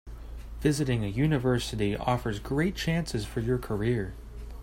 [0.61, 4.15] Visiting a university offers great chances for your career.